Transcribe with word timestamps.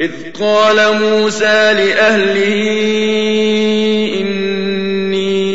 إذ 0.00 0.12
قال 0.40 0.76
موسى 1.00 1.72
لأهله 1.72 2.54
إني 4.20 5.46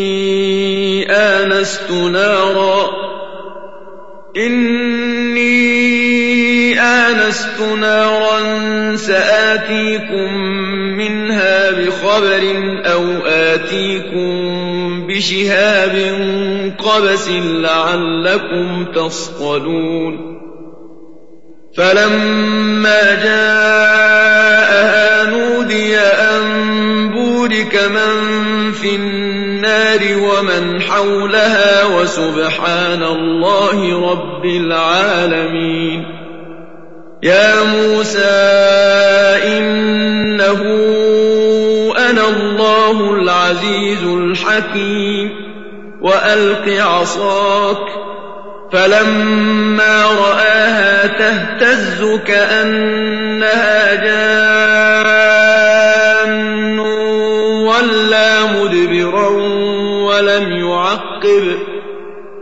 آنست 1.11 1.91
نارا 1.91 2.89
إني 4.37 5.51
آنست 6.79 7.61
نارا 7.79 8.39
سآتيكم 8.95 10.33
منها 10.97 11.71
بخبر 11.71 12.43
أو 12.85 13.03
آتيكم 13.25 14.31
بشهاب 15.07 15.95
قبس 16.77 17.29
لعلكم 17.29 18.85
تصطلون. 18.95 20.31
فلما 21.77 23.01
جاءها 23.23 23.80
ومن 30.41 30.81
حولها 30.81 31.85
وسبحان 31.85 33.03
الله 33.03 34.11
رب 34.11 34.45
العالمين. 34.45 36.05
يا 37.23 37.63
موسى 37.63 38.19
إنه 39.45 40.61
أنا 42.09 42.29
الله 42.29 43.13
العزيز 43.15 44.03
الحكيم. 44.03 45.29
وألق 46.01 46.81
عصاك 46.81 47.85
فلما 48.71 50.05
رآها 50.05 51.07
تهتز 51.07 52.19
كأنها 52.25 53.95
جان. 53.95 55.00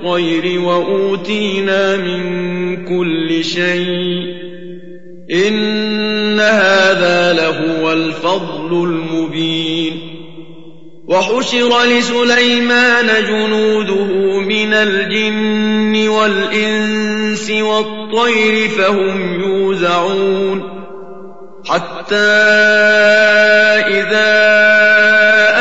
الطير 0.00 0.60
وأوتينا 0.60 1.96
من 1.96 2.84
كل 2.84 3.44
شيء. 3.44 4.24
إن 5.30 6.40
هذا 6.40 7.32
لهو 7.32 7.92
الفضل 7.92 8.84
المبين. 8.84 9.92
وحشر 11.08 11.84
لسليمان 11.84 13.06
جنوده 13.28 14.38
من 14.40 14.74
الجن 14.74 16.08
والإنس 16.08 17.50
والطير 17.50 18.68
فهم 18.68 19.40
يوزعون. 19.40 20.80
حتى 21.66 22.16
إذا 23.86 24.40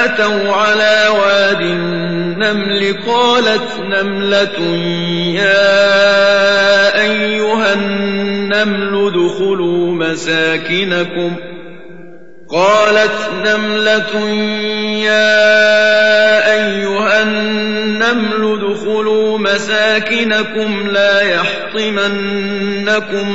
أتوا 0.06 0.52
على 0.52 1.08
واد 1.20 1.64
النمل 2.52 2.96
قالت 3.07 3.80
نملة 3.80 4.60
يا 5.36 7.01
أيها 7.01 7.74
النمل 7.74 9.07
ادخلوا 9.07 9.92
مساكنكم. 9.92 11.36
قالت 12.51 13.30
نملة 13.46 14.30
يا 15.06 15.30
أيها 16.54 17.22
النمل 17.22 18.60
ادخلوا 18.60 19.38
مساكنكم 19.38 20.88
لا 20.92 21.22
يحطمنكم 21.22 22.22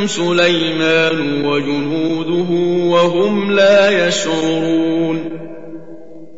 سليمان 0.07 1.45
وجنوده 1.45 2.51
وهم 2.91 3.53
لا 3.53 4.07
يشعرون. 4.09 5.44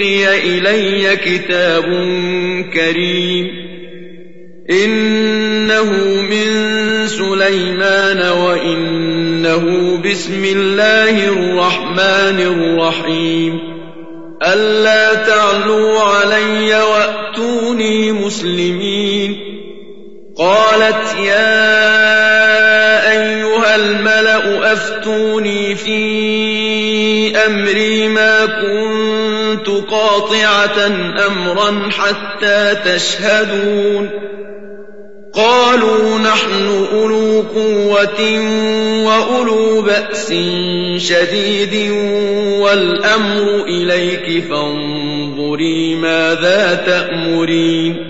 ألقي 0.00 0.58
إلي 0.58 1.16
كتاب 1.16 1.84
كريم. 2.74 3.46
إنه 4.70 5.92
من 6.22 6.48
سليمان 7.06 8.30
وإنه 8.32 9.96
بسم 10.04 10.44
الله 10.44 11.28
الرحمن 11.28 12.40
الرحيم. 12.40 13.58
ألا 14.42 15.14
تعلوا 15.14 16.00
علي 16.00 16.82
وأتوني 16.82 18.12
مسلمين. 18.12 19.36
قالت 20.38 21.16
يا 21.18 21.90
أيها 23.12 23.76
الملأ 23.76 24.72
أفتوني 24.72 25.74
في 25.74 27.36
أمري 27.46 28.08
ما 28.08 28.46
كنت 28.46 28.99
قاطعة 29.78 30.86
أمرا 31.26 31.90
حتى 31.90 32.76
تشهدون. 32.84 34.10
قالوا 35.34 36.18
نحن 36.18 36.86
أولو 36.92 37.40
قوة 37.54 38.40
وأولو 39.06 39.82
بأس 39.82 40.34
شديد 40.96 41.90
والأمر 42.60 43.64
إليك 43.66 44.44
فانظري 44.50 45.94
ماذا 45.94 46.74
تأمرين. 46.86 48.09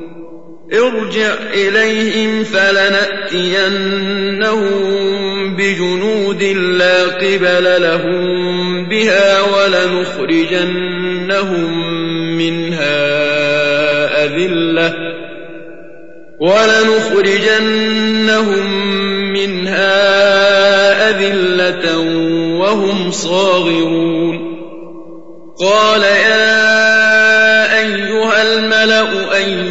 ارجع 0.73 1.33
إليهم 1.53 2.43
فلنأتينهم 2.43 3.81
بجنود 5.55 6.43
لا 6.43 7.03
قبل 7.03 7.81
لهم 7.81 8.89
بها 8.89 9.41
ولنخرجنهم 9.41 10.71
منها 12.37 13.11
أذلة 14.25 14.93
ولنخرجنهم 16.39 17.71
منها 19.33 19.99
أذلة 21.09 21.97
وهم 22.59 23.11
صاغرون 23.11 24.51
قال 25.59 26.01
يا 26.01 26.81
أيها 27.79 28.41
الملأ 28.41 29.35
أيكم 29.35 29.70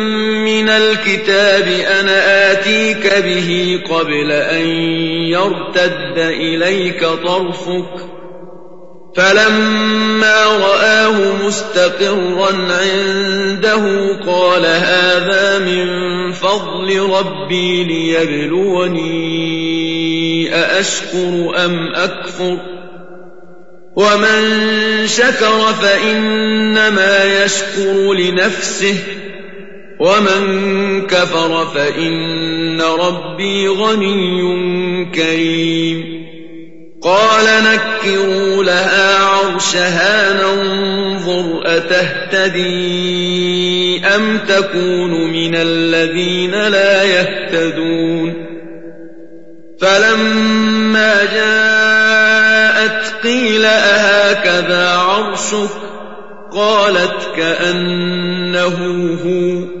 الكتاب 0.77 1.67
أنا 1.99 2.51
آتيك 2.51 3.13
به 3.23 3.81
قبل 3.89 4.31
أن 4.31 4.65
يرتد 5.29 6.17
إليك 6.17 7.05
طرفك. 7.05 8.11
فلما 9.15 10.45
رآه 10.45 11.45
مستقرا 11.45 12.51
عنده 12.51 13.83
قال 14.27 14.65
هذا 14.65 15.59
من 15.59 15.87
فضل 16.31 16.99
ربي 16.99 17.83
ليبلوني 17.83 19.11
أأشكر 20.55 21.65
أم 21.65 21.95
أكفر؟ 21.95 22.57
ومن 23.95 24.41
شكر 25.07 25.73
فإنما 25.81 27.43
يشكر 27.43 28.13
لنفسه. 28.13 29.20
ومن 30.01 31.07
كفر 31.07 31.65
فإن 31.65 32.81
ربي 32.81 33.67
غني 33.67 34.41
كريم. 35.15 36.21
قال 37.03 37.45
نكروا 37.45 38.63
لها 38.63 39.17
عرشها 39.17 40.43
ننظر 40.43 41.61
أتهتدي 41.65 42.71
أم 44.05 44.37
تكون 44.37 45.31
من 45.31 45.55
الذين 45.55 46.51
لا 46.51 47.03
يهتدون. 47.03 48.33
فلما 49.81 51.15
جاءت 51.33 53.13
قيل 53.23 53.65
أهكذا 53.65 54.89
عرشك؟ 54.89 55.69
قالت 56.51 57.29
كأنه 57.35 58.77
هو. 59.25 59.80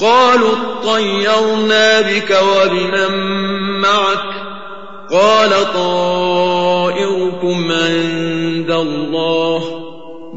قالوا 0.00 0.56
اطيرنا 0.80 2.00
بك 2.00 2.38
وبمن 2.42 3.14
معك. 3.80 4.40
قال 5.12 5.50
طائركم 5.74 7.72
عند 7.72 8.70
الله 8.70 9.62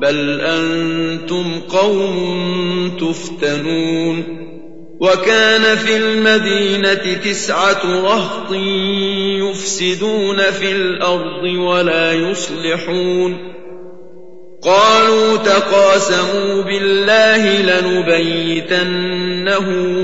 بل 0.02 0.42
أنتم 0.42 1.62
قوم 1.70 2.98
تفتنون. 3.00 4.44
وكان 5.00 5.78
في 5.78 5.98
المدينة 5.98 7.14
تسعة 7.14 8.02
رهط 8.04 8.52
يفسدون 9.42 10.38
في 10.38 10.72
الأرض 10.72 11.44
ولا 11.44 12.14
يصلحون. 12.14 13.53
قالوا 14.66 15.38
تقاسموا 15.38 16.62
بالله 16.64 17.62
لنبيتنه 17.62 19.18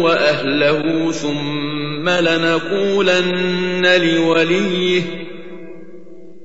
وأهله 0.04 1.12
ثم 1.12 2.10
لنقولن 2.10 3.86
لوليه 3.86 5.01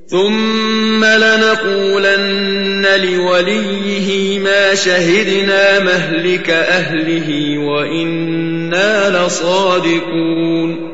ثم 0.07 1.05
لنقولن 1.05 2.87
لوليه 3.05 4.39
ما 4.39 4.75
شهدنا 4.75 5.79
مهلك 5.79 6.51
أهله 6.51 7.59
وإنا 7.59 9.27
لصادقون 9.27 10.94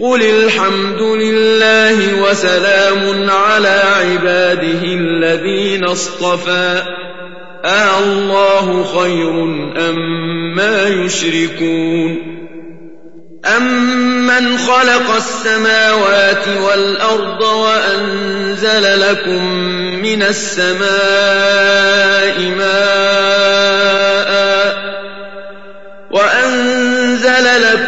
قل 0.00 0.22
الحمد 0.22 1.02
لله 1.02 2.22
وسلام 2.22 3.30
على 3.30 3.82
عباده 3.96 4.82
الذين 4.84 5.84
اصطفى 5.84 6.82
آه 7.64 7.98
الله 7.98 8.84
خير 8.84 9.30
أم 9.88 10.60
يشركون 11.04 12.38
أمن 13.56 14.58
خلق 14.58 15.14
السماوات 15.16 16.48
والأرض 16.48 17.42
وأنزل 17.42 19.00
لكم 19.00 19.44
من 20.02 20.22
السماء 20.22 20.88
ماء 22.58 23.98
وأنزل 26.10 27.62
لكم 27.62 27.87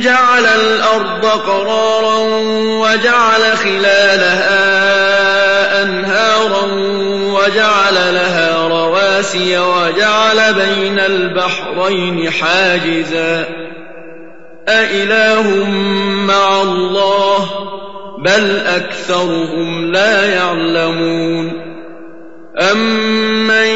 جعل 0.00 0.46
الأرض 0.46 1.26
قرارا 1.26 2.18
وجعل 2.80 3.56
خلالها 3.56 4.62
أنهارا 5.82 6.66
وجعل 7.32 7.94
لها 7.94 8.68
رواسي 8.68 9.58
وجعل 9.58 10.54
بين 10.54 10.98
البحرين 10.98 12.30
حاجزا. 12.30 13.46
أإله 14.68 15.64
مع 16.26 16.62
الله 16.62 17.50
بل 18.24 18.60
أكثرهم 18.66 19.92
لا 19.92 20.34
يعلمون. 20.34 21.70
أمن 22.72 23.66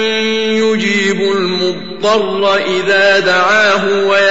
يجيب 0.62 1.20
المضطر 1.20 2.56
إذا 2.56 3.18
دعاه 3.18 4.06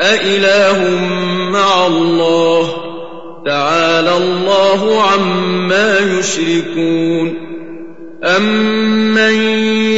أإله 0.00 1.00
مع 1.50 1.86
الله 1.86 2.68
تعالى 3.46 4.16
الله 4.16 5.02
عما 5.02 5.98
يشركون 5.98 7.48
أمن 8.24 9.34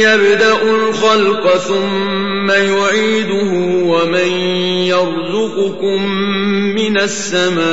يبدأ 0.01 0.61
الخلق 0.61 1.57
ثم 1.57 2.51
يعيده 2.51 3.51
ومن 3.85 4.31
يرزقكم 4.87 6.05
من 6.75 6.97
السماء 6.97 7.63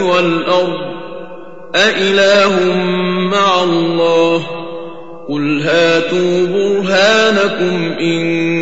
والأرض 0.00 0.92
أإله 1.74 2.74
مع 3.32 3.62
الله 3.62 4.46
قل 5.28 5.60
هاتوا 5.62 6.46
برهانكم 6.46 7.92
إن 8.00 8.61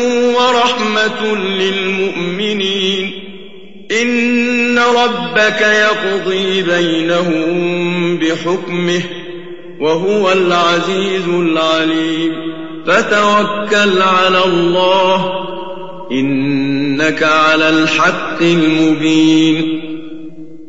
ورحمة 1.01 1.35
للمؤمنين. 1.35 3.11
إن 4.01 4.79
ربك 4.79 5.61
يقضي 5.61 6.63
بينهم 6.63 8.17
بحكمه 8.17 9.01
وهو 9.79 10.31
العزيز 10.31 11.27
العليم. 11.27 12.33
فتوكل 12.87 14.01
على 14.01 14.45
الله 14.45 15.31
إنك 16.11 17.23
على 17.23 17.69
الحق 17.69 18.41
المبين. 18.41 19.80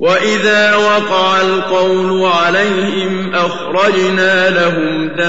وإذا 0.00 0.74
وقع 0.74 1.40
القول 1.40 2.24
عليهم 2.24 3.34
أخرجنا 3.34 4.50
لهم 4.50 5.08
دابة 5.08 5.26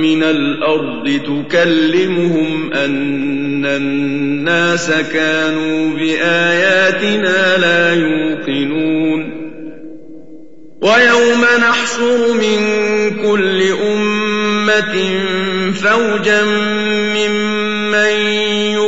من 0.00 0.22
الأرض 0.22 1.20
تكلمهم 1.26 2.72
أن 2.72 3.66
الناس 3.66 4.90
كانوا 5.12 5.96
بآياتنا 5.96 7.56
لا 7.56 7.94
يوقنون 7.94 9.40
ويوم 10.82 11.44
نحشر 11.60 12.32
من 12.32 12.60
كل 13.22 13.62
أمة 13.92 15.20
فوجا 15.72 16.44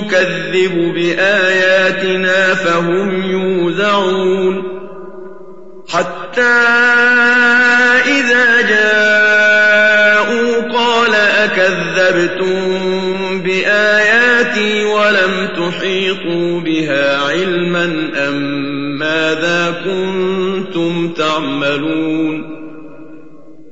يكذب 0.03 0.95
بآياتنا 0.95 2.55
فهم 2.55 3.23
يوزعون 3.31 4.63
حتى 5.89 6.43
إذا 8.07 8.61
جاءوا 8.69 9.93
قال 10.73 11.15
أكذبتم 11.15 12.63
بآياتي 13.43 14.85
ولم 14.85 15.49
تحيطوا 15.57 16.61
بها 16.61 17.19
علما 17.19 17.85
أم 18.29 18.43
ماذا 18.99 19.83
كنتم 19.85 21.13
تعملون 21.15 22.32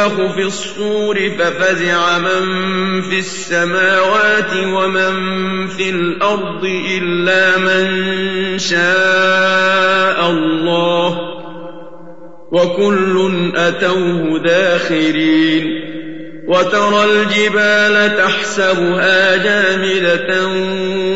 ينفخ 0.00 0.34
في 0.34 0.42
الصور 0.42 1.30
ففزع 1.38 2.18
من 2.18 3.02
في 3.02 3.18
السماوات 3.18 4.52
ومن 4.66 5.66
في 5.66 5.90
الأرض 5.90 6.64
إلا 6.64 7.58
من 7.58 8.58
شاء 8.58 10.30
الله 10.30 11.18
وكل 12.52 13.32
أتوه 13.56 14.38
داخرين 14.38 15.66
وترى 16.48 17.04
الجبال 17.04 18.16
تحسبها 18.16 19.36
جامدة 19.36 20.46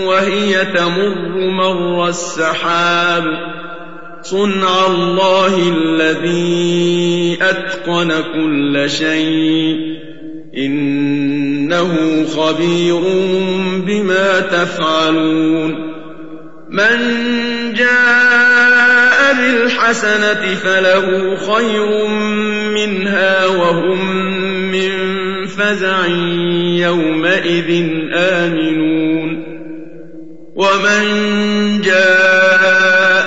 وهي 0.07 0.65
تمر 0.65 1.39
مر 1.51 2.09
السحاب 2.09 3.25
صنع 4.23 4.87
الله 4.87 5.73
الذي 5.77 6.94
أتقن 7.41 8.13
كل 8.35 8.91
شيء. 8.91 9.77
إنه 10.57 12.25
خبير 12.25 13.01
بما 13.87 14.41
تفعلون. 14.41 15.95
من 16.71 16.99
جاء 17.73 19.35
بالحسنة 19.35 20.55
فله 20.55 21.37
خير 21.37 22.09
منها 22.75 23.47
وهم 23.47 24.17
من 24.73 24.91
فزع 25.47 26.07
يومئذ 26.87 27.87
آمنون. 28.15 29.45
ومن 30.57 31.05
جاء 31.81 32.64